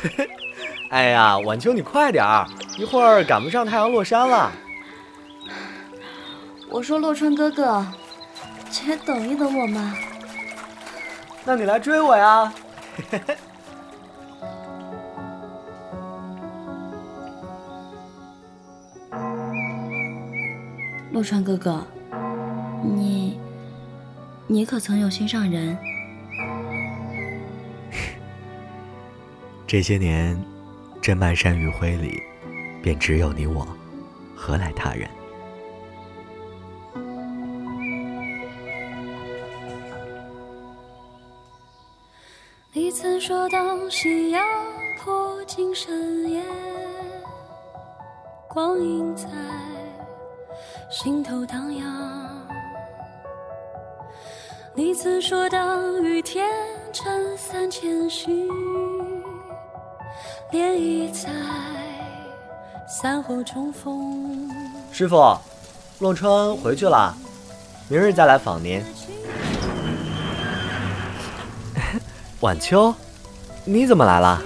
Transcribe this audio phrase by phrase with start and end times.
[0.90, 4.50] 哎呀，晚秋你快点儿，一会儿赶不上太阳落山了。
[6.68, 7.86] 我说洛川哥哥，
[8.70, 9.94] 且等一等我嘛。
[11.44, 12.52] 那你来追我呀。
[21.12, 21.84] 洛川哥哥，
[22.82, 23.38] 你，
[24.46, 25.76] 你可曾有心上人？
[29.70, 30.36] 这些年，
[31.00, 32.20] 这漫山余晖里，
[32.82, 33.64] 便只有你我，
[34.34, 35.08] 何来他人？
[42.72, 44.44] 你曾说，当夕阳
[44.98, 46.42] 破尽深夜，
[48.48, 49.28] 光阴在。
[50.90, 52.48] 心头荡漾。
[54.74, 56.50] 你曾说，当雨天
[56.92, 58.48] 撑伞前行，
[60.52, 61.28] 涟漪在
[62.88, 64.50] 散后重逢。
[64.92, 65.36] 师傅，
[65.98, 67.14] 洛川回去了，
[67.88, 68.82] 明日再来访您。
[72.40, 72.94] 晚秋，
[73.64, 74.42] 你怎么来了？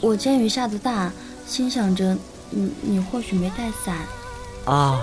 [0.00, 1.12] 我见雨下的大，
[1.46, 2.16] 心想着
[2.50, 3.96] 你你或许没带伞。
[4.64, 5.00] 啊。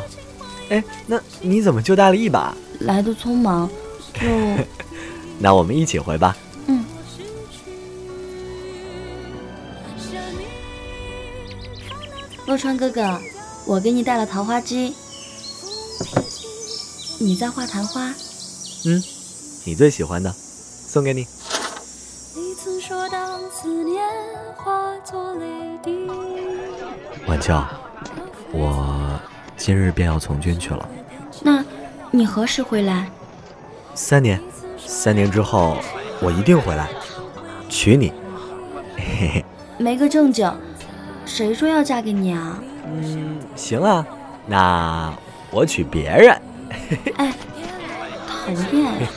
[0.70, 2.56] 哎，那你怎么就带了一把？
[2.82, 3.68] 来的匆忙，
[4.14, 4.28] 就
[5.40, 6.36] 那我们一起回吧。
[12.50, 13.22] 洛川哥哥，
[13.64, 14.92] 我给你带了桃花枝。
[17.20, 18.12] 你在画昙花？
[18.86, 19.04] 嗯，
[19.66, 21.28] 你最喜欢的，送给你。
[27.28, 27.54] 晚秋，
[28.52, 29.20] 我。
[29.56, 30.90] 今日便要从军去了，
[31.44, 31.64] 那，
[32.10, 33.12] 你何时回来？
[33.94, 34.42] 三年，
[34.84, 35.78] 三年之后
[36.20, 36.90] 我一定回来，
[37.70, 38.12] 娶你。
[38.98, 39.46] 嘿嘿，
[39.78, 40.52] 没个正经，
[41.30, 42.60] 谁说要嫁给你啊？
[42.86, 44.06] 嗯，行啊，
[44.48, 45.14] 那
[45.52, 46.42] 我娶别人。
[47.16, 47.34] 哎，
[48.28, 49.08] 讨厌。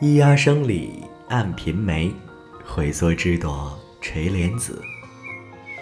[0.00, 2.12] 咿呀声里暗颦眉，
[2.64, 4.80] 回缩枝朵垂莲子。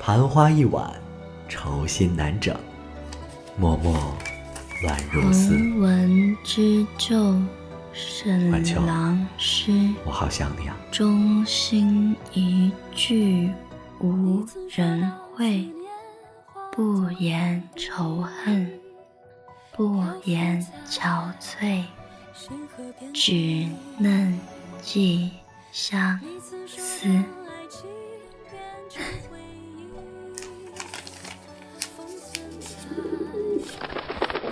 [0.00, 0.90] 盘花一晚，
[1.48, 2.56] 愁心难整，
[3.56, 4.16] 默默
[4.82, 5.50] 乱如丝。
[5.50, 7.40] 横纹织皱，
[7.92, 8.50] 沈
[8.86, 9.72] 郎诗。
[10.04, 10.76] 我好想你啊！
[10.90, 13.50] 中心一句
[14.00, 15.68] 无人会，
[16.72, 18.70] 不言仇恨，
[19.72, 21.82] 不言憔悴。
[23.14, 23.66] 只
[23.98, 24.38] 嫩
[24.82, 25.30] 寄
[25.72, 26.20] 相
[26.66, 27.08] 思。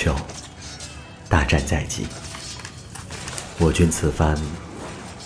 [0.00, 0.14] 秋，
[1.28, 2.06] 大战在即，
[3.58, 4.38] 我军此番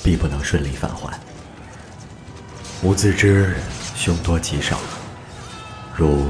[0.03, 1.13] 必不能顺利返还。
[2.81, 3.55] 吾自知
[3.95, 4.81] 凶多吉少，
[5.95, 6.27] 如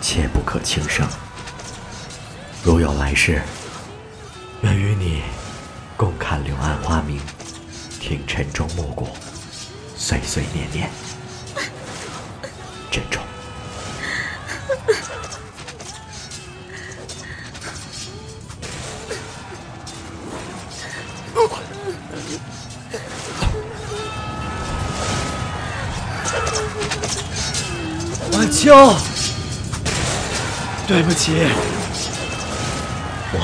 [0.00, 1.04] 切不可轻生。
[2.62, 3.42] 如有来世，
[4.62, 5.22] 愿与你
[5.96, 7.20] 共看柳暗花明，
[7.98, 9.08] 听晨钟暮鼓，
[9.96, 10.88] 岁岁年年。
[12.88, 13.20] 珍重。
[28.32, 28.74] 晚秋，
[30.86, 31.32] 对不起，
[33.32, 33.38] 我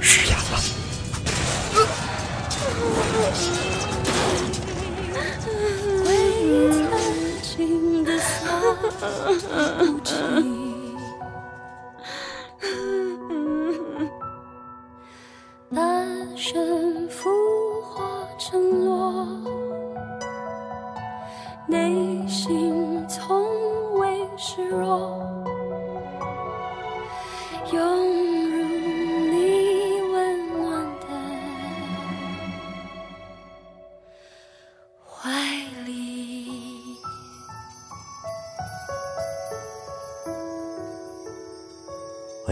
[0.00, 0.60] 失言了。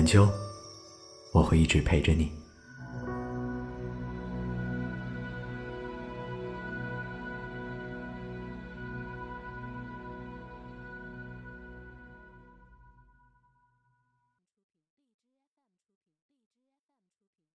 [0.03, 0.29] 晚秋，
[1.31, 2.42] 我会一直陪着你。